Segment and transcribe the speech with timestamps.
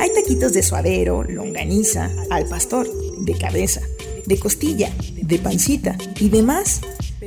[0.00, 3.82] Hay taquitos de suadero, longaniza, al pastor, de cabeza,
[4.24, 6.80] de costilla, de pancita y demás.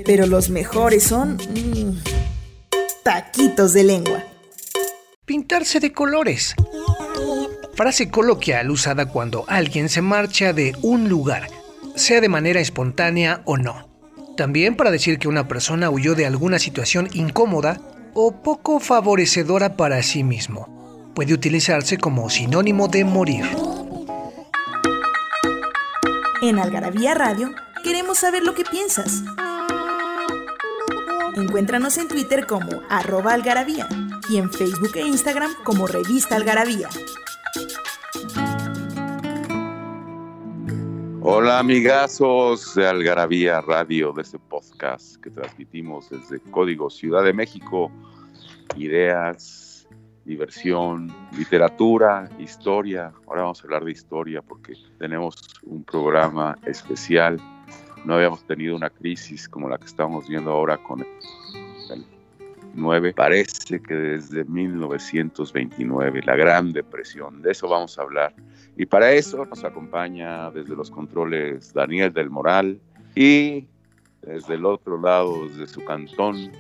[0.04, 1.36] Pero los mejores son...
[1.36, 2.02] mmm,
[3.04, 4.24] taquitos de lengua.
[5.24, 6.56] Pintarse de colores.
[7.76, 11.50] Frase coloquial usada cuando alguien se marcha de un lugar,
[11.96, 13.88] sea de manera espontánea o no.
[14.36, 17.80] También para decir que una persona huyó de alguna situación incómoda
[18.16, 20.73] o poco favorecedora para sí mismo.
[21.16, 23.46] Puede utilizarse como sinónimo de morir.
[26.42, 27.52] En Algarabía Radio
[27.84, 29.24] queremos saber lo que piensas.
[31.36, 33.88] Encuéntranos en Twitter como arroba algarabía
[34.28, 36.90] y en Facebook e Instagram como revista algarabía.
[41.22, 47.92] Hola amigazos de Algarabía Radio, de este podcast que transmitimos desde Código Ciudad de México.
[48.76, 49.63] Ideas,
[50.26, 53.12] diversión, literatura, historia.
[53.28, 57.40] Ahora vamos a hablar de historia porque tenemos un programa especial.
[58.06, 62.06] No habíamos tenido una crisis como la que estamos viendo ahora con el
[62.74, 63.14] 9.
[63.14, 68.34] Parece que desde 1929, la Gran Depresión, de eso vamos a hablar.
[68.78, 72.80] Y para eso nos acompaña desde los controles Daniel del Moral
[73.16, 73.68] y
[74.22, 76.52] desde el otro lado, desde su cantón,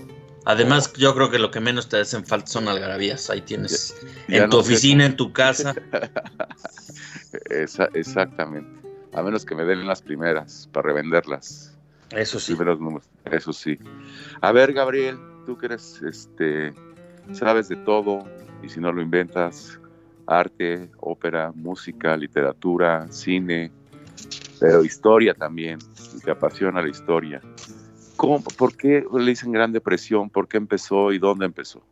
[0.45, 3.29] Además, yo creo que lo que menos te hacen falta son algarabías.
[3.31, 3.95] Ahí tienes
[4.29, 4.73] Ya- ya en tu no sé.
[4.73, 5.75] oficina, en tu casa.
[7.51, 8.69] Esa- exactamente.
[9.13, 11.77] A menos que me den las primeras para revenderlas.
[12.11, 12.55] Eso sí.
[12.55, 13.79] Primeros números, eso sí.
[14.41, 16.73] A ver, Gabriel, tú que eres, este,
[17.33, 18.25] sabes de todo
[18.63, 19.79] y si no lo inventas,
[20.27, 23.73] arte, ópera, música, literatura, cine,
[24.61, 25.79] pero historia también,
[26.15, 27.41] y te apasiona la historia.
[28.17, 30.29] ¿Cómo, ¿Por qué le dicen Gran Depresión?
[30.29, 31.83] ¿Por qué empezó y dónde empezó?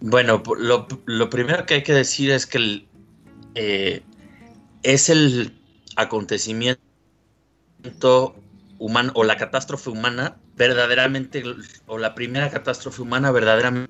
[0.00, 2.86] Bueno, lo, lo primero que hay que decir es que
[3.56, 4.02] eh,
[4.84, 5.58] es el
[5.96, 6.78] acontecimiento
[8.78, 11.42] humano o la catástrofe humana verdaderamente,
[11.86, 13.88] o la primera catástrofe humana verdaderamente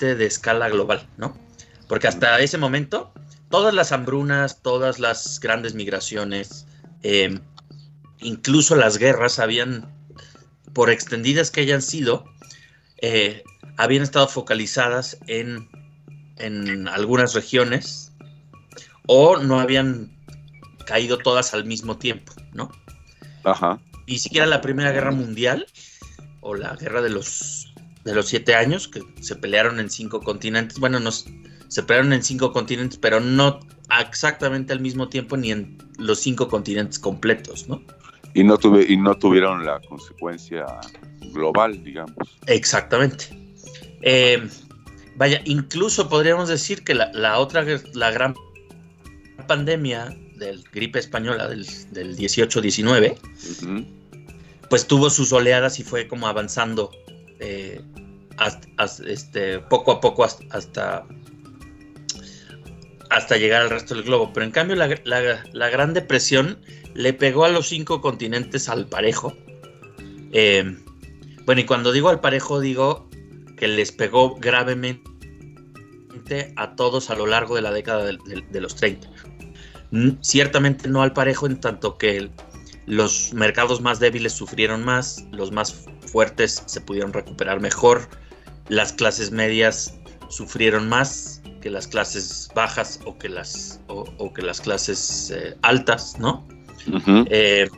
[0.00, 1.36] de escala global, ¿no?
[1.88, 3.12] Porque hasta ese momento,
[3.52, 6.66] todas las hambrunas, todas las grandes migraciones,
[7.02, 7.38] eh,
[8.18, 9.94] incluso las guerras habían,
[10.72, 12.24] por extendidas que hayan sido,
[13.02, 13.44] eh,
[13.76, 15.68] habían estado focalizadas en,
[16.38, 18.10] en algunas regiones
[19.06, 20.16] o no habían
[20.86, 22.72] caído todas al mismo tiempo, ¿no?
[23.44, 23.78] Ajá.
[24.06, 25.66] Ni siquiera la Primera Guerra Mundial
[26.40, 30.78] o la Guerra de los, de los Siete Años, que se pelearon en cinco continentes,
[30.78, 31.26] bueno, nos,
[31.72, 33.60] se pelearon en cinco continentes, pero no
[33.98, 37.82] exactamente al mismo tiempo ni en los cinco continentes completos, ¿no?
[38.34, 40.66] Y no, tuve, y no tuvieron la consecuencia
[41.32, 42.14] global, digamos.
[42.46, 43.24] Exactamente.
[44.02, 44.46] Eh,
[45.16, 47.64] vaya, incluso podríamos decir que la, otra,
[47.94, 48.34] la gran
[49.46, 53.16] pandemia del gripe española del, 18-19,
[54.68, 56.90] pues tuvo sus oleadas y fue como avanzando
[57.40, 57.80] eh,
[59.06, 61.06] este, poco a poco hasta, hasta,
[63.38, 64.32] llegar al resto del globo.
[64.32, 66.58] Pero en cambio la, Gran Depresión
[66.94, 69.36] le pegó a los cinco continentes al parejo.
[70.32, 70.76] Eh,
[71.44, 73.08] bueno, y cuando digo al parejo digo
[73.56, 75.02] que les pegó gravemente
[76.56, 79.08] a todos a lo largo de la década de, los 30.
[80.20, 82.30] Ciertamente no al parejo en tanto que
[82.86, 88.08] los mercados más débiles sufrieron más, los más fuertes se pudieron recuperar mejor,
[88.68, 89.94] las clases medias
[90.28, 96.18] sufrieron más que las clases bajas o que las, o, que las clases eh, altas,
[96.18, 96.46] ¿no?
[97.30, 97.68] Eh,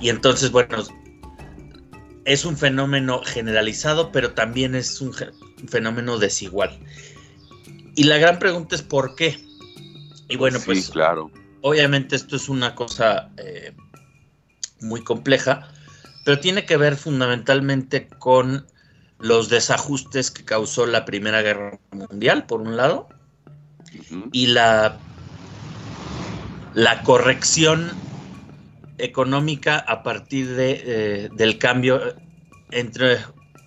[0.00, 0.84] y entonces, bueno,
[2.24, 5.12] es un fenómeno generalizado, pero también es un,
[5.66, 6.78] fenómeno desigual.
[7.96, 9.40] Y la gran pregunta es por qué.
[10.28, 11.32] Y bueno, pues claro.
[11.62, 13.74] obviamente esto es una cosa eh,
[14.80, 15.72] muy compleja,
[16.24, 18.66] pero tiene que ver fundamentalmente con
[19.18, 23.08] los desajustes que causó la Primera Guerra Mundial, por un lado,
[24.32, 24.98] y la,
[26.74, 27.90] la corrección
[28.98, 32.14] económica a partir de, eh, del cambio
[32.70, 33.18] entre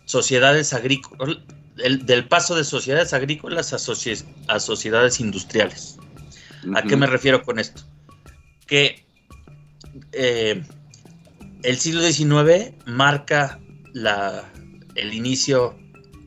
[0.06, 1.38] sociedades agrícolas,
[1.76, 3.78] del paso de sociedades agrícolas a,
[4.54, 5.98] a sociedades industriales.
[6.76, 7.82] ¿A qué me refiero con esto?
[8.68, 9.04] Que
[10.12, 10.62] eh,
[11.64, 13.60] el siglo XIX marca
[13.94, 14.52] la,
[14.96, 15.76] el inicio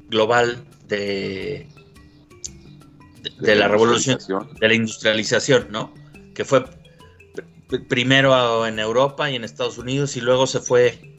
[0.09, 1.67] global de,
[3.41, 4.19] de, la revolución,
[4.61, 5.93] de la industrialización, ¿no?
[6.35, 6.65] Que fue
[7.89, 11.17] primero en Europa y en Estados Unidos y luego se fue,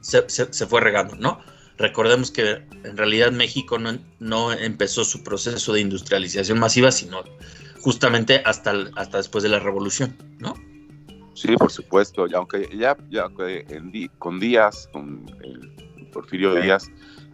[0.00, 1.40] se, fue regando, ¿no?
[1.76, 7.24] Recordemos que en realidad México no, no, empezó su proceso de industrialización masiva, sino
[7.80, 10.54] justamente hasta, hasta después de la revolución, ¿no?
[11.34, 13.28] Sí, por supuesto, y aunque ya, ya
[14.18, 15.72] con Díaz, con el
[16.14, 16.90] Porfirio Díaz,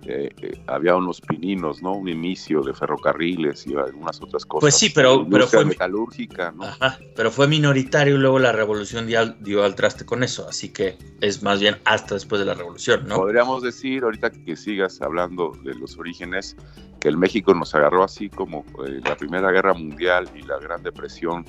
[0.06, 1.92] eh, eh, había unos pininos, ¿no?
[1.92, 4.62] Un inicio de ferrocarriles y algunas otras cosas.
[4.62, 6.64] Pues sí, pero, pero fue metalúrgica, ¿no?
[6.64, 10.70] Ajá, pero fue minoritario y luego la revolución dio, dio, al traste con eso, así
[10.70, 13.16] que es más bien hasta después de la revolución, ¿no?
[13.16, 16.56] Podríamos decir, ahorita que sigas hablando de los orígenes,
[16.98, 20.82] que el México nos agarró así como eh, la Primera Guerra Mundial y la Gran
[20.82, 21.44] Depresión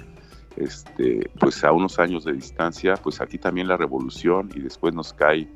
[0.58, 5.14] este, pues a unos años de distancia, pues aquí también la revolución y después nos
[5.14, 5.48] cae,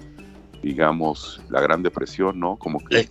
[0.66, 2.58] digamos, la Gran Depresión, ¿no?
[2.58, 3.08] Como que,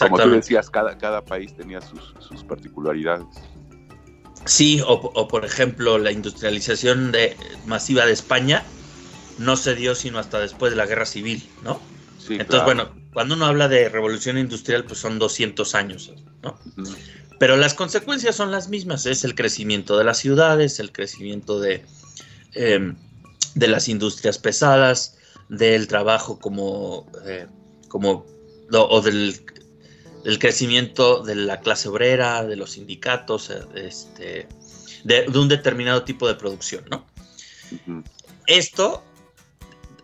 [0.00, 3.26] como tú decías, cada, cada país tenía sus, sus particularidades.
[4.46, 7.36] Sí, o, por ejemplo, la industrialización de,
[7.66, 8.64] masiva de España
[9.36, 11.78] no se dio sino hasta después de la Guerra Civil, ¿no?
[12.18, 16.10] Sí, Entonces, bueno, cuando uno habla de revolución industrial, pues son 200 años,
[16.42, 16.58] ¿no?
[17.38, 21.84] Pero las consecuencias son las mismas, es el crecimiento de las ciudades, el crecimiento de,
[22.54, 22.96] em,
[23.54, 25.18] de las industrias pesadas,
[25.48, 27.46] del trabajo como, eh,
[27.88, 28.26] como
[28.72, 29.44] o del
[30.24, 34.48] el crecimiento de la clase obrera, de los sindicatos, eh, este,
[35.04, 37.06] de, un determinado tipo de producción, ¿no?
[38.46, 39.02] Esto,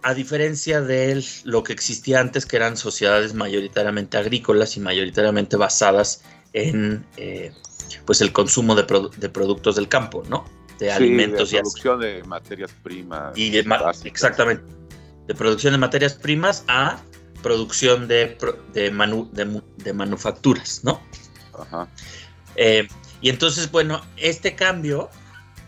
[0.03, 6.23] a diferencia de lo que existía antes, que eran sociedades mayoritariamente agrícolas y mayoritariamente basadas
[6.53, 7.53] en eh,
[8.05, 10.45] pues el consumo de, productos del campo, ¿no?
[10.79, 13.37] De alimentos de producción de materias primas.
[13.37, 13.57] Y
[14.05, 14.80] exactamente.
[15.31, 17.01] De producción de materias primas a
[17.41, 18.37] producción de,
[18.75, 21.01] de, manufacturas, ¿no?
[21.57, 21.89] Ajá.
[22.57, 22.89] Eh,
[23.21, 25.09] y entonces, bueno, este cambio,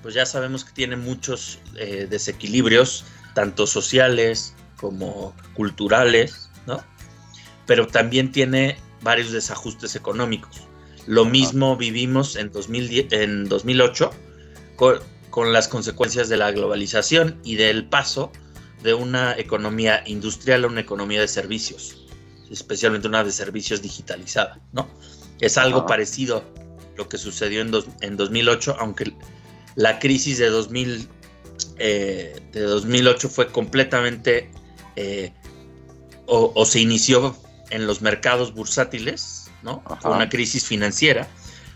[0.02, 3.04] pues ya sabemos que tiene muchos eh, desequilibrios,
[3.36, 6.82] tanto sociales como culturales, ¿no?
[7.64, 10.62] Pero también tiene varios desajustes económicos.
[11.06, 14.10] Lo mismo vivimos en, 2010, en 2008
[15.30, 18.32] con, las consecuencias de la globalización y del paso
[18.82, 22.04] de una economía industrial a una economía de servicios,
[22.50, 24.88] especialmente una de servicios digitalizada, ¿no?
[25.40, 26.44] Es algo parecido
[26.96, 29.12] lo que sucedió en, en 2008, aunque
[29.74, 31.08] la crisis de, 2000,
[31.78, 34.50] eh, de 2008 fue completamente
[34.96, 35.32] eh,
[36.26, 37.36] o, se inició
[37.70, 39.82] en los mercados bursátiles, ¿no?
[40.04, 41.28] una crisis financiera,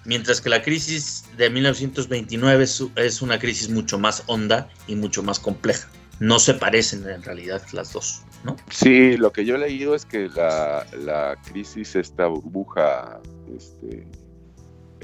[0.04, 2.64] mientras que la crisis de 1929
[2.96, 5.88] es, una crisis mucho más honda y mucho más compleja.
[6.20, 8.56] No se parecen en realidad las dos, ¿no?
[8.70, 13.20] Sí, lo que yo he leído es que la, crisis, esta burbuja
[13.54, 14.06] este,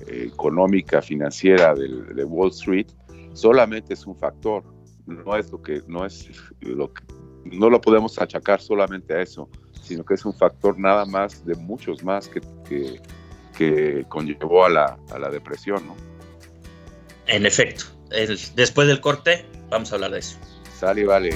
[0.07, 2.87] económica, financiera de Wall Street,
[3.35, 4.65] solamente es un factor,
[5.07, 6.29] no es lo que, no es
[6.61, 7.03] lo que,
[7.45, 9.49] no lo podemos achacar solamente a eso
[9.83, 12.41] sino que es un factor nada más de muchos más que,
[13.57, 15.97] que conllevó a la, a la depresión, ¿no?
[17.27, 17.85] En efecto,
[18.55, 20.39] después del corte vamos a hablar de eso.
[20.83, 21.31] Sale, vale.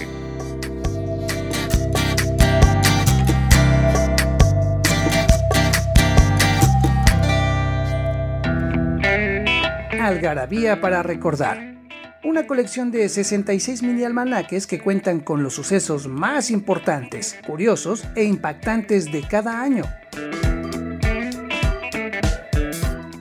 [10.00, 11.76] Algarabía para recordar.
[12.24, 18.24] Una colección de 66 mini almanaques que cuentan con los sucesos más importantes, curiosos e
[18.24, 19.84] impactantes de cada año.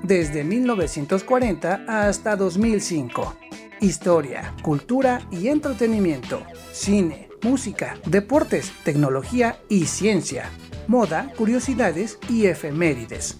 [0.01, 3.44] Desde 1940 hasta 2005.
[3.81, 10.49] Historia, cultura y entretenimiento, cine, música, deportes, tecnología y ciencia,
[10.87, 13.37] moda, curiosidades y efemérides.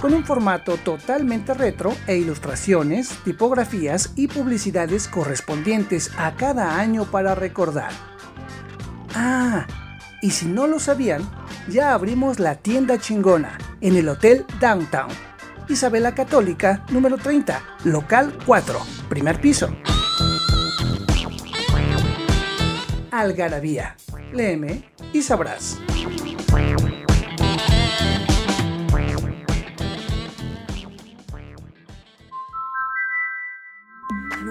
[0.00, 7.36] con un formato totalmente retro e ilustraciones, tipografías y publicidades correspondientes a cada año para
[7.36, 7.92] recordar.
[9.14, 9.64] Ah,
[10.20, 11.22] y si no lo sabían,
[11.68, 15.10] ya abrimos la tienda chingona en el Hotel Downtown.
[15.68, 19.74] Isabela Católica, número 30, local 4, primer piso.
[23.10, 23.96] Algarabía.
[24.32, 25.78] Léeme y sabrás.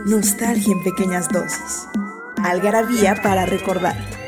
[0.06, 1.88] Nostalgia en pequeñas dosis.
[2.44, 4.21] Algarabía para recordar.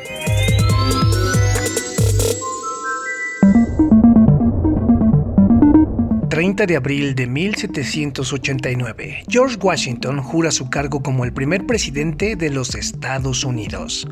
[6.33, 9.25] ...30 de abril de 1789...
[9.27, 14.07] ...George Washington jura su cargo como el primer presidente de los Estados Unidos.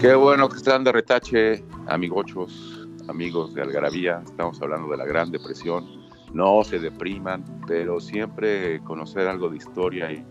[0.00, 5.30] Qué bueno que están de retache, amigochos amigos de Algarabía, estamos hablando de la Gran
[5.30, 5.86] Depresión.
[6.32, 10.24] No se depriman, pero siempre conocer algo de historia y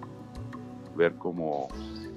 [0.95, 1.67] ver cómo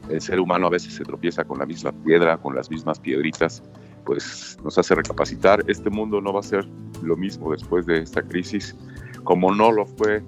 [0.08, 3.62] el ser humano a veces se tropieza con la misma piedra, con las mismas piedritas,
[4.04, 5.64] pues nos hace recapacitar.
[5.68, 6.66] Este mundo no va a ser
[7.02, 8.76] lo mismo después de esta crisis,
[9.24, 10.22] como no lo fue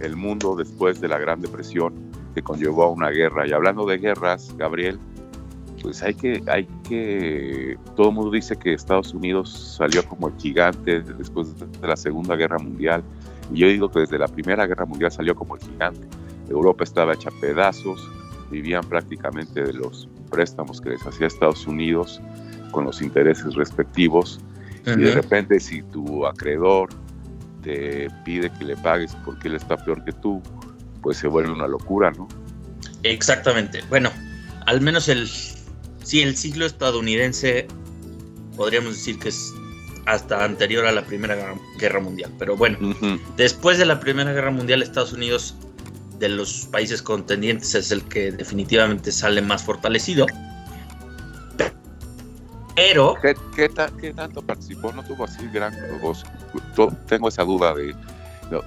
[0.00, 1.94] el mundo después de la Gran Depresión
[2.34, 3.46] que conllevó a una guerra.
[3.46, 4.98] Y hablando de guerras, Gabriel,
[5.84, 10.34] pues hay que, hay que, todo el mundo dice que Estados Unidos salió como el
[10.38, 13.04] gigante después de la Segunda Guerra Mundial,
[13.52, 16.08] y yo digo que desde la Primera Guerra Mundial salió como el gigante.
[16.48, 18.10] Europa estaba hecha pedazos,
[18.54, 22.20] vivían prácticamente de los préstamos que les hacía Estados Unidos
[22.70, 24.40] con los intereses respectivos,
[24.86, 26.90] y de repente si tu acreedor
[27.62, 30.42] te pide que le pagues porque él está peor que tú,
[31.02, 32.28] pues se vuelve una locura, ¿no?
[33.02, 33.80] Exactamente.
[33.88, 34.10] Bueno,
[34.66, 37.66] al menos el sí, el siglo estadounidense
[38.56, 39.52] podríamos decir que es
[40.06, 42.30] hasta anterior a la Primera Guerra Mundial.
[42.38, 42.78] Pero bueno,
[43.36, 45.56] después de la Primera Guerra Mundial, Estados Unidos,
[46.18, 50.26] de los países contendientes, es el que definitivamente sale más fortalecido.
[52.74, 53.14] Pero...
[53.22, 53.68] ¿Qué,
[54.14, 54.92] tanto participó?
[54.92, 55.74] No tuvo así gran...
[57.06, 57.94] tengo esa duda de...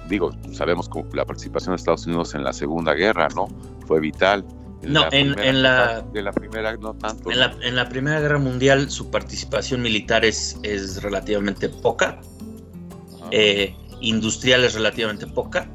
[0.08, 3.48] digo, sabemos que la participación de Estados Unidos en la Segunda Guerra, ¿no?
[3.86, 4.44] Fue vital
[4.82, 7.30] no, en, la, de la primera no tanto.
[7.30, 12.20] En la, en la, Primera Guerra Mundial su participación militar es, es relativamente poca.
[13.30, 15.68] Eh, industrial es relativamente poca.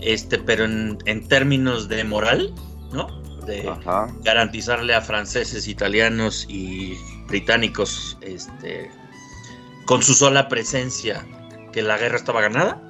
[0.00, 2.54] Este, pero en, en términos de moral,
[2.92, 3.08] ¿no?
[3.44, 3.70] De
[4.22, 6.94] garantizarle a franceses, italianos y
[7.26, 8.90] británicos, este,
[9.86, 11.26] con su sola presencia,
[11.72, 12.80] que la guerra estaba ganada,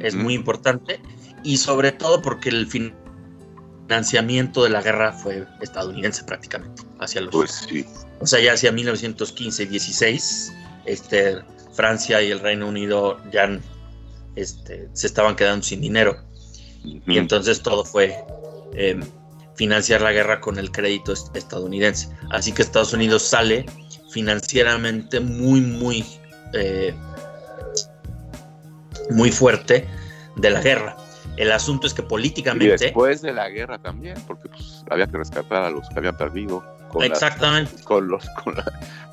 [0.00, 1.00] es muy importante.
[1.44, 2.94] Y sobre todo porque el fin
[3.88, 7.32] financiamiento de la guerra fue estadounidense prácticamente, hacia los...
[7.32, 7.86] Pues sí.
[8.20, 10.52] O sea, ya hacia 1915 y 16,
[10.84, 11.38] este,
[11.72, 13.48] Francia y el Reino Unido ya
[14.36, 16.18] este, se estaban quedando sin dinero.
[16.84, 18.16] Y entonces todo fue
[18.74, 19.02] em,
[19.56, 22.08] financiar la guerra con el crédito estadounidense.
[22.30, 23.66] Así que Estados Unidos sale
[24.10, 26.04] financieramente muy, muy,
[26.54, 26.94] eh,
[29.10, 29.86] muy fuerte
[30.36, 30.96] de la guerra.
[31.36, 32.64] El asunto es que políticamente...
[32.66, 36.16] Y después de la guerra también, porque pues, había que rescatar a los que habían
[36.16, 36.64] perdido.
[37.00, 37.82] Exactamente.
[37.84, 38.24] con los,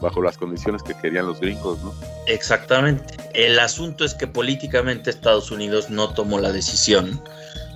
[0.01, 1.93] bajo las condiciones que querían los gringos, ¿no?
[2.27, 3.15] Exactamente.
[3.33, 7.21] El asunto es que políticamente Estados Unidos no tomó la decisión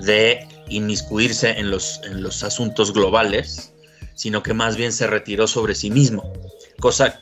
[0.01, 3.73] de inmiscuirse en los, en los asuntos globales,
[4.15, 6.33] sino que más bien se retiró sobre sí mismo,
[6.79, 7.21] cosa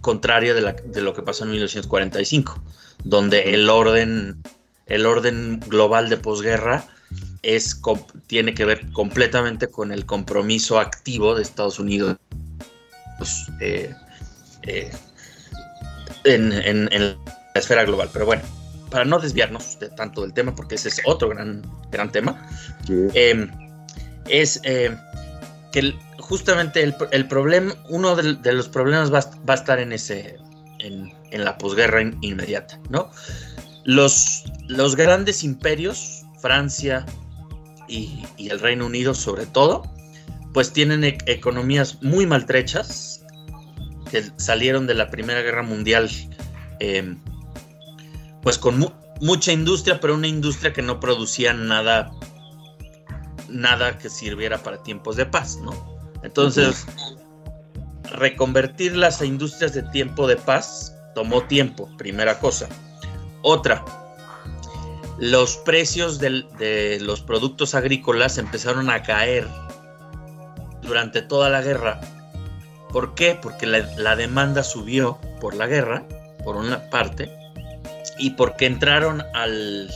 [0.00, 2.62] contraria de, la, de lo que pasó en 1945,
[3.04, 4.42] donde el orden
[4.86, 6.86] el orden global de posguerra
[7.42, 7.80] es,
[8.26, 12.16] tiene que ver completamente con el compromiso activo de Estados Unidos
[13.60, 13.94] eh,
[14.62, 14.90] eh,
[16.24, 17.16] en, la
[17.54, 18.10] esfera global.
[18.12, 18.42] Pero bueno,
[18.90, 22.46] para no desviarnos de tanto del tema, porque ese es otro gran, gran tema,
[22.86, 22.94] Sí.
[23.14, 23.48] eh,
[24.28, 24.96] es eh,
[25.72, 29.78] que el- justamente el, el problema, uno de, los problemas va, a- va a estar
[29.78, 30.38] en ese,
[30.78, 33.10] en, en la posguerra in- inmediata, ¿no?
[33.84, 37.04] Los, los grandes imperios, Francia
[37.88, 39.82] y, y el Reino Unido sobre todo,
[40.54, 43.22] pues tienen e- economías muy maltrechas
[44.10, 46.08] que salieron de la Primera Guerra Mundial,
[46.80, 47.16] eh,
[48.44, 52.12] pues con mu- mucha industria, pero una industria que no producía nada,
[53.48, 55.72] nada que sirviera para tiempos de paz, ¿no?
[56.22, 56.86] Entonces,
[58.12, 62.68] reconvertir las industrias de tiempo de paz tomó tiempo, primera cosa.
[63.42, 63.84] Otra,
[65.18, 69.48] los precios del- de los productos agrícolas empezaron a caer
[70.82, 72.00] durante toda la guerra.
[72.90, 73.38] ¿Por qué?
[73.40, 76.04] Porque la, la demanda subió por la guerra,
[76.44, 77.30] por una parte,
[78.18, 79.90] y porque entraron al,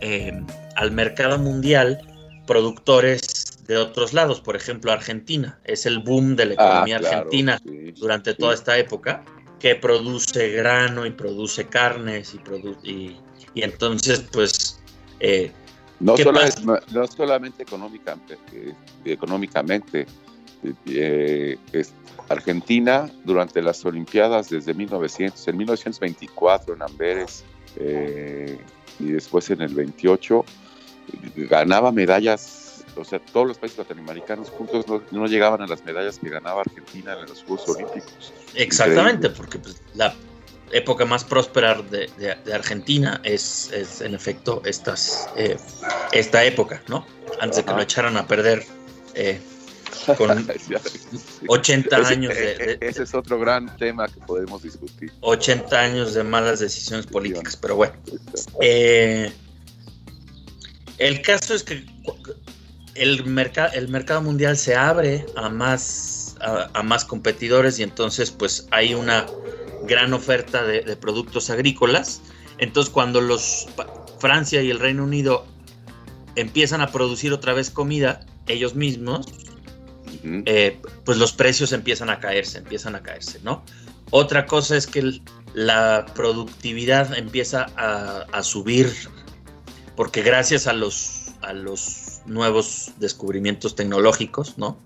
[0.00, 0.32] eh,
[0.76, 2.00] al mercado mundial
[2.46, 7.16] productores de otros lados, por ejemplo Argentina, es el boom de la Ah, economía claro,
[7.16, 8.38] argentina sí, durante sí.
[8.38, 9.22] toda esta época,
[9.60, 13.16] que produce grano y produce carnes y, produ- y,
[13.54, 14.80] y entonces pues
[15.20, 15.52] eh,
[16.00, 18.72] No, ¿Qué solo no- no solamente económicamente, eh,
[19.04, 20.06] económicamente
[20.64, 21.92] eh, eh, es-
[22.28, 27.42] Argentina durante las Olimpiadas desde 1900, en 1924 en Amberes
[27.76, 28.58] eh,
[28.98, 34.86] y después en el 28 eh, ganaba medallas, o sea, todos los países latinoamericanos juntos
[34.88, 38.32] no, no llegaban a las medallas que ganaba Argentina en los Juegos Olímpicos.
[38.54, 40.14] Exactamente, porque pues, la
[40.72, 45.56] época más próspera de, de- de Argentina es, es, en efecto estas, eh,
[46.12, 47.06] esta época, ¿no?
[47.40, 48.66] Antes de que lo echaran a perder
[49.14, 49.40] eh,
[50.16, 50.74] con Sí.
[51.46, 55.12] 80 Ese- años de, de- ese es otro gran tema que podemos discutir.
[55.20, 57.94] 80 años de malas decisiones políticas, pero bueno.
[58.60, 59.32] Eh,
[60.98, 61.84] el caso es que
[62.94, 68.30] el, merca- el mercado mundial se abre a más, a, a más competidores y entonces
[68.30, 69.26] pues hay una
[69.84, 72.20] gran oferta de, de productos agrícolas.
[72.58, 73.66] Entonces cuando los
[74.18, 75.46] Francia y el Reino Unido
[76.34, 79.26] empiezan a producir otra vez comida ellos mismos,
[80.46, 83.64] Eh, pues los precios empiezan a caerse, empiezan a caerse, ¿no?
[84.10, 85.20] Otra cosa es que
[85.54, 88.92] la productividad empieza a, a subir
[89.96, 94.78] porque gracias a los, a los nuevos descubrimientos tecnológicos, ¿no?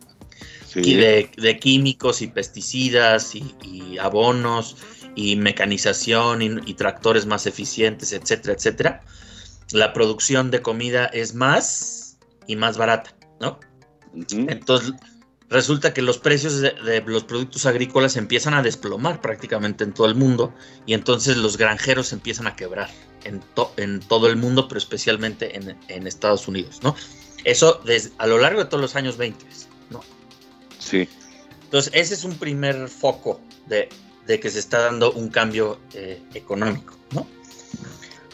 [0.66, 0.80] Sí.
[0.82, 4.76] Y de, de químicos y pesticidas y, y abonos
[5.14, 9.04] y mecanización y, y tractores más eficientes, etcétera, etcétera,
[9.72, 13.60] la producción de comida es más y más barata, ¿no?
[14.14, 14.92] Entonces,
[15.52, 20.06] resulta que los precios de, de los productos agrícolas empiezan a desplomar prácticamente en todo
[20.06, 20.52] el mundo
[20.86, 22.90] y entonces los granjeros empiezan a quebrar
[23.24, 26.96] en, to- en todo el mundo, pero especialmente en, en Estados Unidos, ¿no?
[27.44, 27.80] Eso
[28.18, 29.44] a lo largo de todos los años 20,
[29.90, 30.02] ¿no?
[30.78, 31.08] Sí.
[31.64, 33.88] Entonces, ese es un primer foco de,
[34.26, 37.26] de que se está dando un cambio eh, económico, ¿no?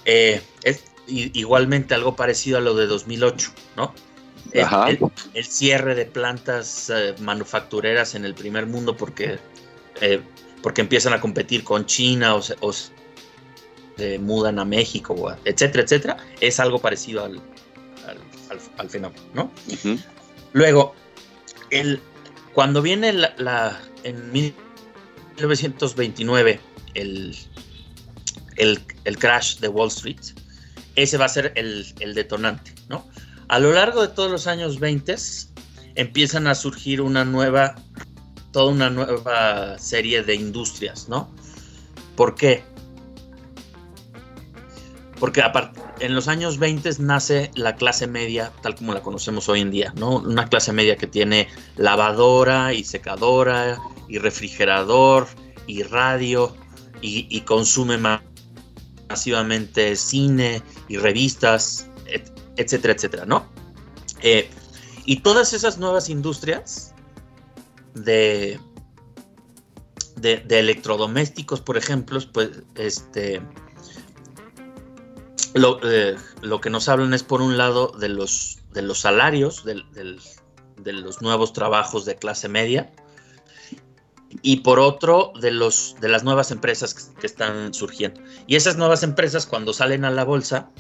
[0.05, 3.95] Eh, es igualmente algo parecido a lo de 2008, ¿no?
[4.53, 4.89] El- Ajá.
[4.91, 4.99] el-
[5.35, 9.39] el cierre de plantas eh, manufactureras en el primer mundo porque,
[10.01, 10.21] eh,
[10.63, 12.91] porque empiezan a competir con China o se, o se
[14.21, 17.37] mudan a México, etcétera, etcétera, es algo parecido al,
[18.07, 18.17] al,
[18.51, 19.51] al- al fenómeno, ¿no?
[20.53, 20.95] Luego,
[21.71, 22.01] el,
[22.55, 26.61] cuando viene la, la- en 1929
[26.95, 27.37] el,
[28.57, 30.19] el, el crash de Wall Street,
[30.97, 33.07] ese va a ser el, el detonante, ¿no?
[33.49, 35.17] A lo largo de todos los años 20
[35.95, 37.75] empiezan a surgir una nueva,
[38.53, 41.31] toda una nueva serie de industrias, ¿no?
[42.17, 42.63] ¿Por qué?
[45.19, 45.43] Porque
[46.01, 49.93] en los años 20 nace la clase media tal como la conocemos hoy en día,
[49.97, 50.17] ¿no?
[50.19, 55.27] Una clase media que tiene lavadora y secadora y refrigerador
[55.67, 56.55] y radio
[57.03, 58.23] y, y consume ma-
[59.09, 61.88] masivamente cine y revistas,
[62.59, 63.47] etcétera, etcétera, ¿no?
[64.21, 64.51] Eh,
[65.05, 66.95] y todas esas nuevas industrias
[67.95, 68.61] de,
[70.17, 73.41] de, electrodomésticos, por ejemplo, pues este
[75.55, 79.65] lo, eh, lo que nos hablan es por un lado de los, de los salarios,
[79.65, 82.93] de los nuevos trabajos de clase media,
[84.43, 88.21] y por otro de, los, de las nuevas empresas que están surgiendo.
[88.47, 90.71] Y esas nuevas empresas cuando salen a la bolsa,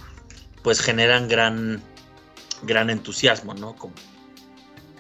[0.62, 1.82] pues generan gran,
[2.62, 3.74] gran entusiasmo, ¿no?
[3.76, 3.94] Como,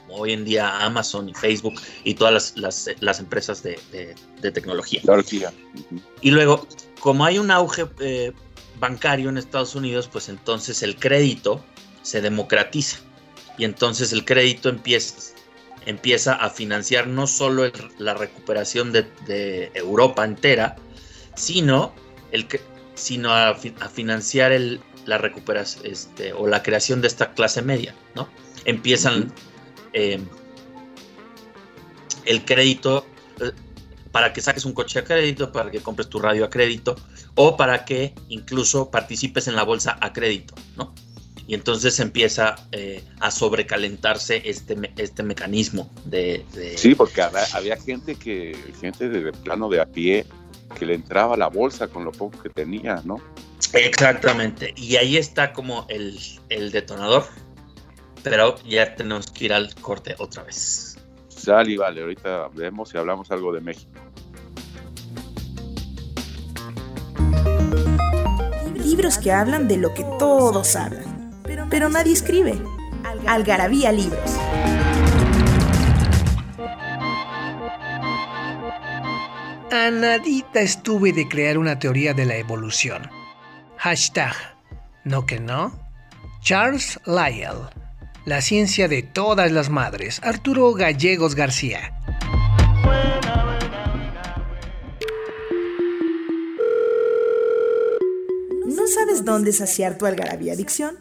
[0.06, 4.14] como hoy en día Amazon y Facebook y todas las, las- las empresas de- de-
[4.40, 5.00] de tecnología.
[6.20, 6.66] Y luego,
[7.00, 8.32] como hay un auge eh,
[8.80, 11.64] bancario en Estados Unidos, pues entonces el crédito
[12.02, 12.98] se democratiza
[13.58, 15.34] y entonces el crédito empieza,
[15.84, 20.76] empieza a financiar no solo la recuperación de, Europa entera,
[21.34, 21.92] sino,
[22.30, 22.46] el,
[22.94, 28.28] sino a, financiar el, la recuperación este, o la creación de esta clase media, ¿no?
[28.64, 29.32] Empiezan
[29.92, 30.20] eh,
[32.24, 33.06] el crédito
[33.40, 33.52] eh,
[34.12, 36.96] para que saques un coche a crédito, para que compres tu radio a crédito
[37.34, 40.94] o para que incluso participes en la bolsa a crédito, ¿no?
[41.46, 46.44] Y entonces empieza eh, a sobrecalentarse este, este mecanismo de,
[46.76, 50.26] Sí, porque había, gente que, gente de plano de a pie,
[50.78, 53.16] que le entraba a la bolsa con lo poco que tenía, ¿no?
[53.72, 54.72] Exactamente.
[54.76, 57.26] Y ahí está como el, el detonador.
[58.22, 60.98] Pero ya tenemos que ir al corte otra vez.
[61.28, 63.92] Sal y vale, ahorita vemos y hablamos algo de México.
[68.74, 71.32] Libros que hablan de lo que todos hablan,
[71.70, 72.60] pero nadie escribe.
[73.26, 74.36] Algarabía Libros.
[79.70, 83.17] A nadita estuve de crear una teoría de la evolución.
[83.78, 84.34] Hashtag,
[85.04, 85.72] no que no.
[86.42, 87.68] Charles Lyell
[88.28, 91.94] la ciencia de todas las madres, Arturo Gallegos García.
[98.66, 100.98] ¿No sabes dónde saciar tu algarabía adicción?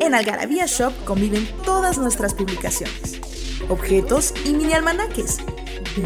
[0.00, 3.20] En Algarabía Shop conviven todas nuestras publicaciones,
[3.68, 5.38] objetos y mini almanaques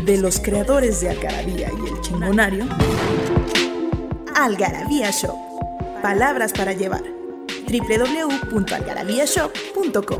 [0.04, 2.66] de los creadores de Algarabía y el Chingonario.
[4.36, 5.36] Algarabía Shop.
[6.02, 7.04] Palabras para llevar
[7.70, 10.18] www.algarabíashop.com.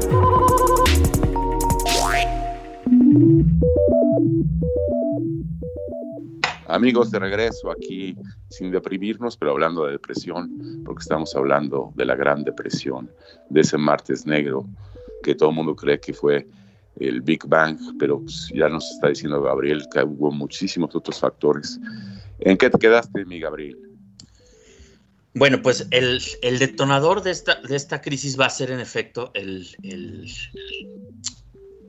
[6.69, 8.17] Amigos, de regreso aquí
[8.51, 13.11] sin deprimirnos, pero hablando de depresión, porque estamos hablando de la Gran Depresión,
[13.51, 14.65] de ese martes negro
[15.25, 16.47] que todo el mundo cree que fue
[17.01, 21.81] el Big Bang, pero pues, ya nos está diciendo Gabriel que hubo muchísimos otros factores.
[22.39, 23.84] ¿En qué te quedaste, mi Gabriel?
[25.35, 26.21] Bueno, pues el,
[26.61, 29.67] detonador de esta, de esta, crisis va a ser en efecto el,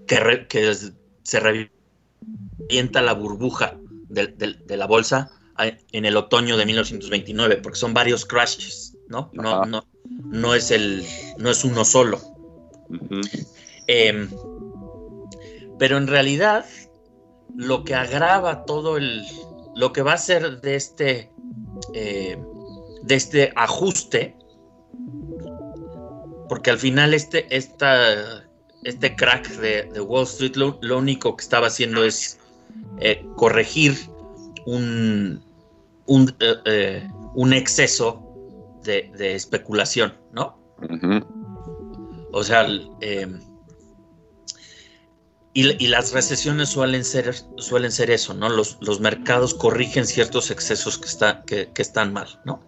[0.08, 0.76] que,
[1.22, 3.78] se revienta la burbuja
[4.10, 5.30] de, la bolsa
[5.60, 9.30] en el otoño de 1929, porque son varios crashes, ¿no?
[9.34, 9.86] No, no,
[10.24, 11.06] no, es el,
[11.38, 12.20] no es uno solo.
[13.86, 14.28] Em,
[15.78, 16.66] pero en realidad,
[17.56, 19.24] lo que agrava todo el,
[19.76, 21.32] lo que va a ser de este...
[21.94, 22.40] Eh,
[23.06, 24.36] de este ajuste,
[26.50, 32.40] porque al final este, este crack de, Wall Street lo, único que estaba haciendo es
[33.00, 33.94] eh, corregir
[34.66, 35.44] un,
[36.08, 38.22] un, eh, eh, un exceso
[38.84, 40.58] de, especulación, ¿no?
[42.32, 42.68] O sea,
[45.58, 48.50] y, las recesiones suelen ser, suelen ser eso, ¿no?
[48.50, 52.60] Los, los mercados corrigen ciertos excesos que, está, que, están mal, ¿no?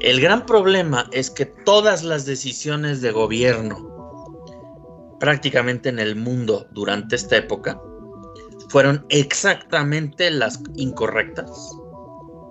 [0.00, 3.78] El gran problema es que todas las decisiones de gobierno
[5.20, 7.80] prácticamente en el mundo durante esta época
[8.70, 11.48] fueron exactamente las incorrectas.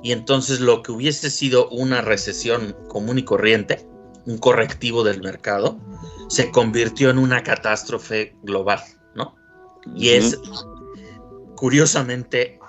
[0.03, 3.86] Y entonces lo que hubiese sido una recesión común y corriente,
[4.25, 5.77] un correctivo del mercado,
[6.29, 8.79] se convirtió en una catástrofe global.
[9.96, 10.39] Y es,
[11.56, 12.60] curiosamente,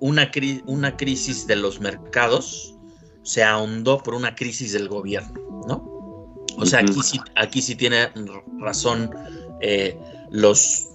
[0.00, 0.30] una,
[0.66, 2.74] una crisis de los mercados
[3.22, 5.92] se ahondó por una crisis del gobierno, ¿no?
[6.58, 8.10] O sea, aquí sí, aquí sí tiene
[8.58, 9.10] razón
[9.60, 9.98] eh,
[10.30, 10.88] los,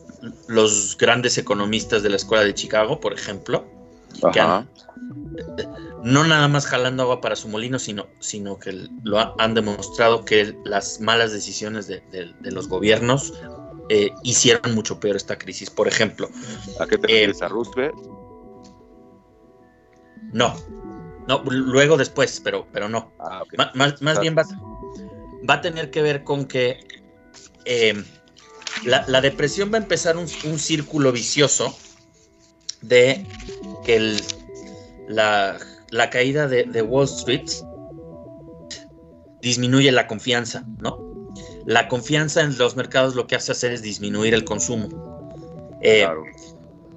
[0.48, 3.66] los grandes economistas de la Escuela de Chicago, por ejemplo,
[4.34, 4.42] que
[6.04, 10.56] no nada más jalando agua para su molino, sino, sino que lo han demostrado que
[10.66, 13.34] las malas decisiones de, de los gobiernos
[13.89, 15.69] eh, hicieron mucho peor esta crisis.
[15.69, 16.30] Por ejemplo.
[16.80, 17.41] ¿A qué te refieres?
[17.41, 17.95] ¿A Roosevelt?
[20.34, 20.56] No.
[21.28, 23.12] No, luego después, pero, pero no.
[23.19, 24.45] Ah, más, bien va,
[25.47, 26.80] va, a tener que ver con que
[27.65, 28.02] eh,
[28.86, 31.78] la, depresión va a empezar un, círculo vicioso
[32.82, 33.26] de
[33.84, 34.17] que
[35.10, 35.60] la,
[36.10, 37.50] caída de, de Wall Street
[39.41, 41.07] disminuye la confianza, ¿no?
[41.67, 44.88] La confianza en los mercados lo que hace hacer es disminuir el consumo.
[45.82, 46.08] Eh,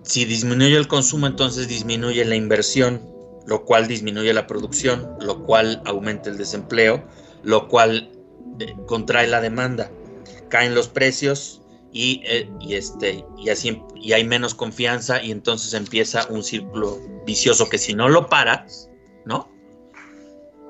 [0.03, 3.03] si disminuye el consumo, entonces disminuye la inversión,
[3.47, 7.03] lo cual disminuye la producción, lo cual aumenta el desempleo,
[7.43, 8.13] lo cual
[8.61, 9.91] eh, contrae la demanda.
[10.49, 15.75] Caen los precios y, eh, y, este, y, así, y hay menos confianza y entonces
[15.75, 18.89] empieza un círculo vicioso que si no lo paras,
[19.27, 19.51] ¿no?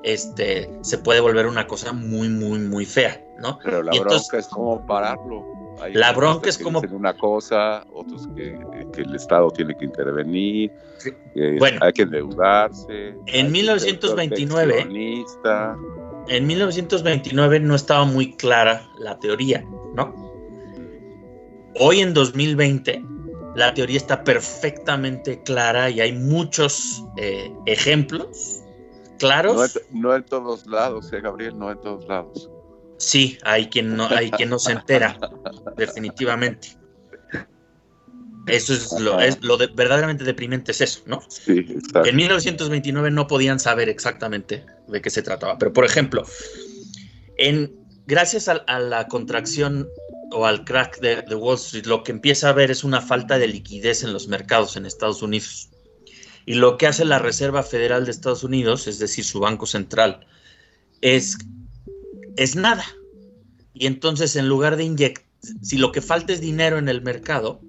[0.03, 3.59] Este, se puede volver una cosa muy, muy, muy fea, ¿no?
[3.63, 5.45] Pero la bronca es cómo pararlo.
[5.93, 6.81] la bronca es como...
[6.91, 8.59] Una cosa, otros que,
[8.97, 10.71] el Estado tiene que intervenir,
[11.59, 13.15] bueno, hay que endeudarse.
[13.27, 14.87] En 1929...
[16.27, 20.13] En 1929 no estaba muy clara la teoría, ¿no?
[21.79, 23.03] Hoy en 2020
[23.55, 28.63] la teoría está perfectamente clara y hay muchos eh, ejemplos
[29.21, 29.79] claros.
[29.91, 32.49] No, en todos lados, eh, Gabriel, no en todos lados.
[32.97, 35.17] Sí, hay quien no, hay quien no se entera,
[35.75, 36.77] definitivamente.
[38.47, 41.21] Eso es lo, es lo verdaderamente deprimente es eso, ¿no?
[41.27, 42.05] Sí, exacto.
[42.05, 45.57] En 1929 no podían saber exactamente de qué se trataba.
[45.57, 46.25] Pero, por ejemplo,
[47.37, 47.75] en,
[48.07, 49.87] gracias a la contracción
[50.31, 53.47] o al crack de, Wall Street, lo que empieza a ver es una falta de
[53.47, 55.70] liquidez en los mercados en Estados Unidos.
[56.45, 60.25] Y lo que hace la Reserva Federal de Estados Unidos, es decir, su Banco Central,
[61.01, 61.37] es,
[62.35, 62.83] es nada.
[63.73, 65.25] Y entonces, en lugar de inyectar,
[65.61, 67.61] si lo que falta es dinero en el mercado,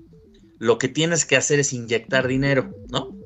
[0.58, 3.16] lo que tienes que hacer es inyectar dinero, ¿no?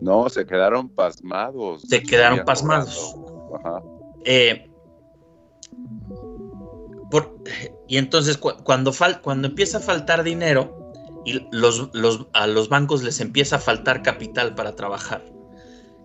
[0.00, 1.82] No, se quedaron pasmados.
[1.82, 3.16] Se quedaron pasmados.
[3.54, 3.82] Ajá.
[4.24, 4.68] Eh,
[7.88, 10.77] y entonces cuando, cuando empieza a faltar dinero
[11.28, 11.90] y los,
[12.32, 15.24] a los bancos les empieza a faltar capital para trabajar,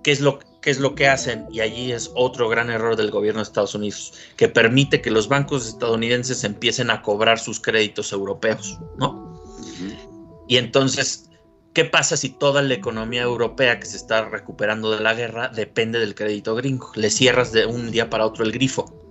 [0.04, 1.46] ¿qué es, lo, ¿qué es lo que hacen?
[1.52, 5.28] Y allí es otro gran error del gobierno de Estados Unidos, que permite que los
[5.28, 9.42] bancos estadounidenses empiecen a cobrar sus créditos europeos, ¿no?
[10.48, 11.30] Y entonces,
[11.74, 16.00] ¿qué pasa si toda la economía europea que se está recuperando de la guerra depende
[16.00, 16.92] del crédito gringo?
[16.96, 19.04] Le cierras de un día para otro el grifo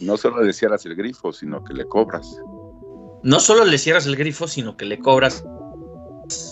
[0.00, 2.26] no solo le cierras el grifo, sino que le cobras.
[3.22, 5.44] No solo le cierras el grifo, sino que le cobras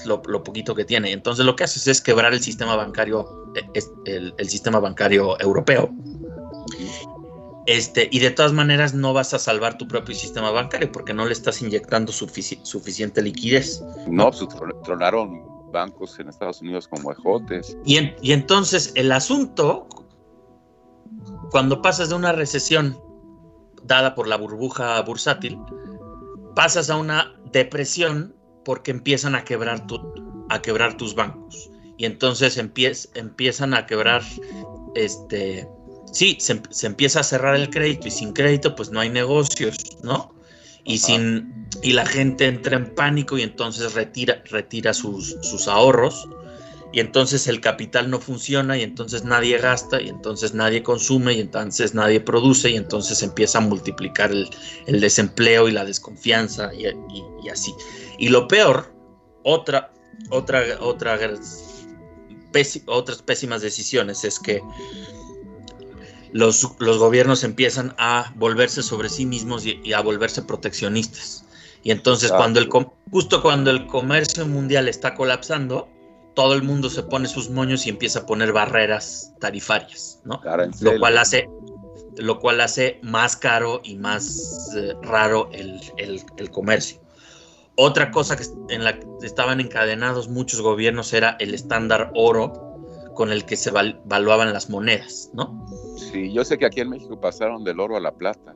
[0.05, 1.13] lo, poquito que tiene.
[1.13, 5.91] Entonces lo que haces es quebrar el sistema bancario, eh, el, el sistema bancario europeo.
[7.69, 11.27] Este, y de todas maneras no vas a salvar tu propio sistema bancario porque no
[11.27, 13.85] le estás inyectando suficiente liquidez.
[14.07, 14.49] No, pues
[14.85, 17.77] tronaron bancos en Estados Unidos como ejotes.
[17.85, 19.87] Y, y entonces el asunto,
[21.51, 22.99] cuando pasas de una recesión
[23.83, 25.59] dada por la burbuja bursátil,
[26.59, 29.87] pasas a una depresión porque empiezan a quebrar,
[30.49, 31.71] a quebrar tus bancos.
[31.97, 34.23] Y entonces empiezan a quebrar,
[34.97, 35.69] este,
[36.13, 40.35] sí, se, empieza a cerrar el crédito y sin crédito pues no hay negocios, ¿no?
[40.83, 46.29] Y, sin, y la gente entra en pánico y entonces retira, retira sus, sus ahorros
[46.91, 51.41] y entonces el capital no funciona y entonces nadie gasta y entonces nadie consume y
[51.41, 56.87] entonces nadie produce y entonces empieza a multiplicar el, desempleo y la desconfianza y,
[57.51, 57.75] así.
[58.19, 58.95] Y lo peor,
[59.45, 59.93] otra,
[60.31, 61.19] otra, otra,
[62.87, 64.63] otras pésimas decisiones es que
[66.33, 71.45] los, los, gobiernos empiezan a volverse sobre sí mismos y, a volverse proteccionistas.
[71.83, 72.69] Y entonces cuando el,
[73.11, 75.89] justo cuando el comercio mundial está colapsando,
[76.39, 80.41] todo el mundo se pone sus moños y empieza a poner barreras tarifarias, ¿no?
[80.81, 81.51] Lo cual hace
[82.17, 87.01] lo cual hace más caro y más eh, raro el, comercio.
[87.75, 92.77] Otra cosa que en la que estaban encadenados muchos gobiernos era el estándar oro
[93.17, 95.67] con el que se valuaban las monedas, ¿no?
[95.97, 98.55] Sí, yo sé que aquí en México pasaron del oro a la plata.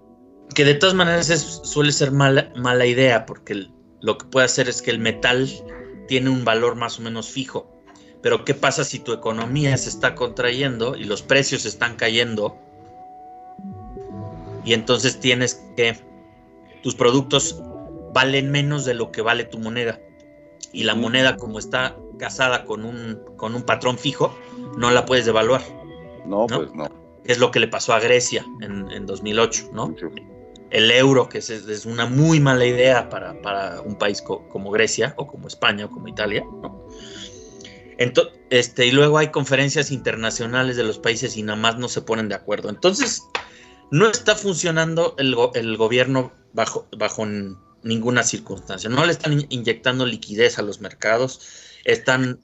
[0.54, 1.26] Que de todas maneras
[1.64, 3.66] suele ser mala, mala idea porque
[4.00, 5.48] lo que puede hacer es que el metal
[6.06, 7.71] tiene un valor más o menos fijo
[8.22, 12.56] pero ¿qué pasa si tu economía se está contrayendo y los precios están cayendo?
[14.64, 15.98] Y entonces tienes que,
[16.82, 17.61] tus productos
[18.14, 19.98] valen menos de lo que vale tu moneda.
[20.72, 24.35] Y la moneda como está casada con un, con un patrón fijo,
[24.78, 25.62] no la puedes devaluar.
[26.24, 26.88] No, pues no.
[27.24, 29.94] Es lo que le pasó a Grecia en, 2008, ¿no?
[30.70, 35.48] El euro, que es, una muy mala idea para, un país como Grecia o como
[35.48, 36.81] España o como Italia, ¿no?
[38.50, 42.28] Este, y luego hay conferencias internacionales de los países y nada más no se ponen
[42.28, 42.68] de acuerdo.
[42.68, 43.22] Entonces,
[43.90, 47.26] no está funcionando el, gobierno bajo, bajo
[47.83, 48.88] ninguna circunstancia.
[48.90, 51.40] No le están inyectando liquidez a los mercados,
[51.85, 52.40] están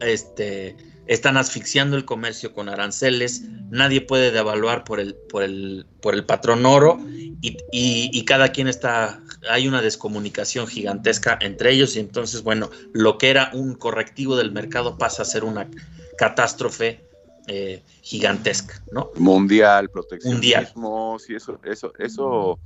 [0.00, 6.14] este, están asfixiando el comercio con aranceles, nadie puede devaluar por el, por el, por
[6.14, 7.00] el patrón oro
[7.40, 13.30] y, cada quien está, hay una descomunicación gigantesca entre ellos y entonces, bueno, lo que
[13.30, 15.68] era un correctivo del mercado pasa a ser una
[16.16, 17.00] catástrofe
[17.48, 19.10] eh, gigantesca, ¿no?
[19.16, 22.60] Mundial, proteccionismo, sí, eso, eso, eso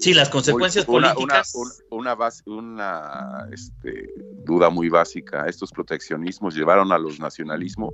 [0.00, 1.52] Sí, las consecuencias políticas.
[1.90, 4.08] Una, base, una este,
[4.44, 5.46] duda muy básica.
[5.46, 7.92] ¿Estos proteccionismos llevaron a los nacionalismos?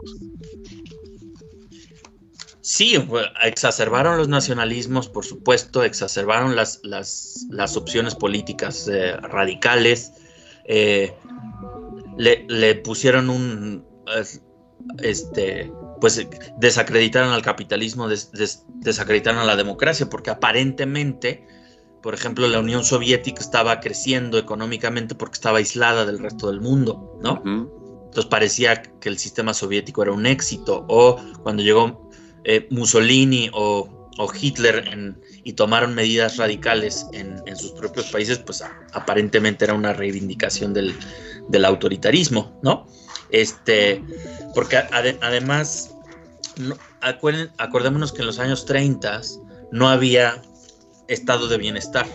[2.66, 2.96] Sí,
[3.44, 10.14] exacerbaron los nacionalismos, por supuesto, exacerbaron las, las, opciones políticas eh, radicales,
[10.64, 11.14] eh,
[12.16, 13.86] le, pusieron un,
[15.00, 16.26] este, pues
[16.58, 21.46] desacreditaron al capitalismo, desacreditaron a la democracia, porque aparentemente,
[22.02, 27.16] por ejemplo, la Unión Soviética estaba creciendo económicamente porque estaba aislada del resto del mundo,
[27.22, 27.44] ¿no?
[28.06, 32.06] Entonces parecía que el sistema soviético era un éxito, o cuando llegó
[32.48, 33.92] eh, Mussolini o,
[34.40, 40.94] Hitler y tomaron medidas radicales en, sus propios países, pues aparentemente era una reivindicación del,
[41.64, 42.86] autoritarismo, ¿no?
[43.28, 44.02] Este,
[44.54, 45.92] porque además,
[47.58, 49.20] acordémonos que en los años 30
[49.72, 50.40] no había
[51.08, 52.06] estado de bienestar,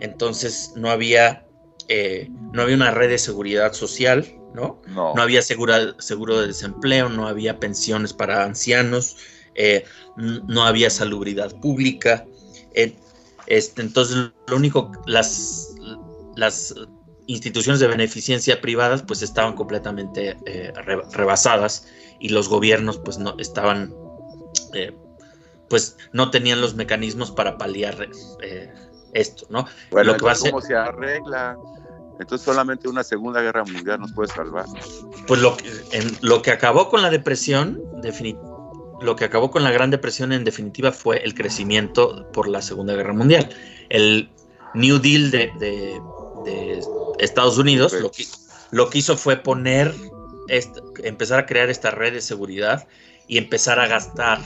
[0.00, 1.46] entonces no había,
[1.88, 4.82] eh, no había una red de seguridad social, ¿no?
[4.88, 9.16] No, había seguro de desempleo, no había pensiones para ancianos,
[9.54, 9.84] eh,
[10.16, 12.24] no había salubridad pública.
[12.74, 12.94] Eh,
[13.46, 15.74] este, entonces, lo único, las,
[16.36, 16.74] las
[17.26, 20.72] instituciones de beneficencia privadas pues estaban completamente eh,
[21.12, 21.86] rebasadas
[22.20, 23.94] y los gobiernos pues no estaban,
[25.68, 28.08] pues no tenían los mecanismos para paliar
[29.12, 29.66] esto, ¿no?
[29.90, 31.56] Bueno, lo ¿cómo se arregla?
[32.20, 34.66] Entonces solamente una segunda guerra mundial nos puede salvar.
[35.26, 38.51] Pues lo que, en, lo que acabó con la depresión, definitivamente
[39.02, 42.94] lo que acabó con la Gran Depresión en definitiva fue el crecimiento por la Segunda
[42.94, 43.48] Guerra Mundial.
[43.88, 44.30] El
[44.74, 46.00] New Deal de,
[47.18, 48.24] Estados Unidos lo que,
[48.70, 49.94] lo que hizo fue poner,
[51.04, 52.88] empezar a crear esta red de seguridad
[53.28, 54.40] y empezar a gastar,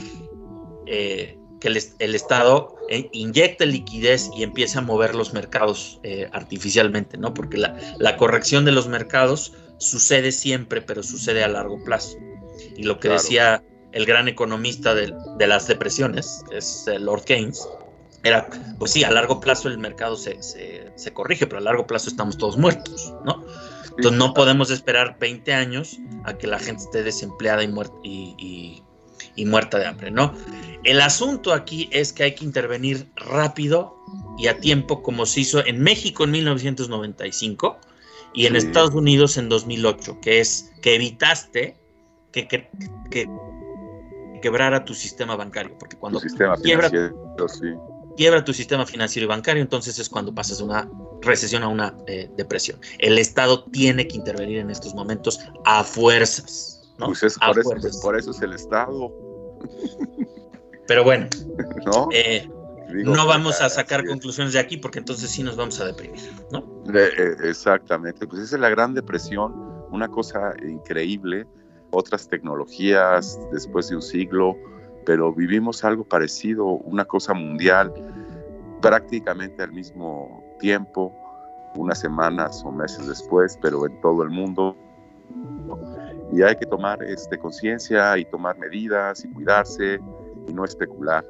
[0.85, 7.17] eh, que el, Estado eh, inyecte liquidez y empiece a mover los mercados eh, artificialmente,
[7.17, 7.33] ¿no?
[7.33, 12.15] Porque la, corrección de los mercados sucede siempre, pero sucede a largo plazo.
[12.75, 17.67] Y lo que decía el gran economista de, las depresiones, es Lord Keynes,
[18.23, 18.47] era,
[18.79, 20.37] pues sí, a largo plazo el mercado se,
[21.13, 23.43] corrige, pero a largo plazo estamos todos muertos, ¿no?
[23.89, 28.83] Entonces no podemos esperar 20 años a que la gente esté desempleada y, muerta, y,
[29.45, 30.33] muerta de hambre, ¿no?
[30.83, 33.95] El asunto aquí es que hay que intervenir rápido
[34.37, 37.79] y a tiempo, como se hizo en México en 1995
[38.33, 41.75] y en Estados Unidos en 2008, que es que evitaste
[42.31, 43.29] que, que,
[44.39, 46.89] quebrar tu sistema bancario, porque cuando quiebra,
[48.15, 50.89] quiebra, tu sistema financiero y bancario, entonces es cuando pasas de una
[51.21, 52.79] recesión a una eh, depresión.
[52.99, 56.81] El Estado tiene que intervenir en estos momentos a fuerzas.
[56.97, 57.07] ¿no?
[57.07, 59.11] Pues es, por, eso, por, eso, es el Estado.
[60.87, 61.27] Pero bueno,
[61.85, 62.09] ¿no?
[62.11, 62.49] Eh,
[62.89, 66.21] no vamos a sacar conclusiones de aquí porque entonces sí nos vamos a deprimir,
[66.51, 66.63] ¿no?
[66.93, 69.53] Eh, exactamente, pues esa es la gran depresión,
[69.91, 71.45] una cosa increíble
[71.97, 74.55] otras tecnologías después de un siglo,
[75.05, 77.91] pero vivimos algo parecido, una cosa mundial,
[78.81, 81.11] prácticamente al mismo tiempo,
[81.75, 84.77] unas semanas o meses después, pero en todo el mundo.
[86.31, 89.99] Y hay que tomar este, conciencia y tomar medidas y cuidarse
[90.47, 91.25] y no especular.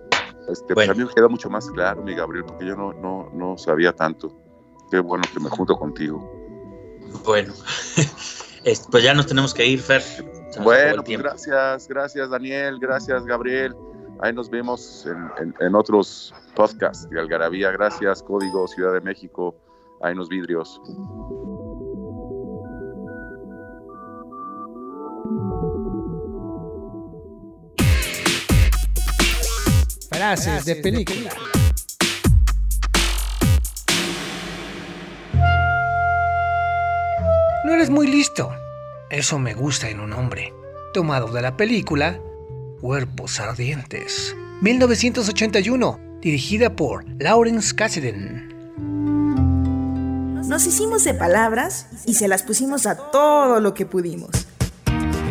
[0.49, 3.29] Este, pues a mí me queda mucho más claro, mi Gabriel, porque yo no, no,
[3.33, 4.37] no sabía tanto.
[4.91, 6.29] Qué bueno que me junto contigo.
[7.23, 7.53] Bueno,
[8.91, 10.03] pues ya nos tenemos que ir, Fer.
[10.63, 13.75] Bueno, pues gracias, gracias Daniel, gracias Gabriel.
[14.19, 15.07] Ahí nos vemos
[15.59, 17.71] en, otros podcasts de Algarabía.
[17.71, 19.55] Gracias, Código Ciudad de México.
[20.01, 20.81] Ahí nos vidrios.
[30.09, 31.29] Frases de película.
[37.63, 38.49] No eres muy listo.
[39.09, 40.53] Eso me gusta en un hombre.
[40.93, 42.19] Tomado de la película
[42.81, 48.53] Cuerpos Ardientes, 1981, dirigida por Lawrence Kasdan.
[50.45, 54.29] Nos hicimos de palabras y se las pusimos a todo lo que pudimos.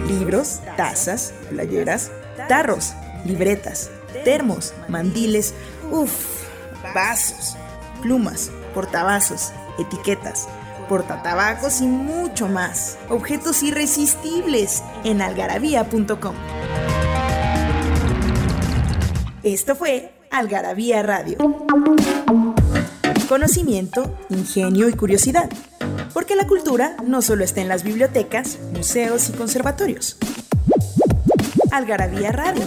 [0.09, 2.11] Libros, tazas, playeras,
[2.49, 2.95] tarros,
[3.27, 3.91] libretas,
[4.25, 5.53] termos, mandiles,
[5.91, 6.47] uff,
[6.95, 7.57] vasos,
[8.01, 10.49] plumas, portavasos, etiquetas
[10.89, 12.99] portatabacos y mucho más.
[13.09, 16.35] Objetos irresistibles en algarabía.com.
[19.43, 21.39] Esto fue Algarabía Radio.
[23.29, 25.51] Conocimiento, ingenio y curiosidad.
[26.13, 30.17] Porque la cultura no solo está en las bibliotecas, museos y conservatorios.
[31.71, 32.65] Algarabía Radio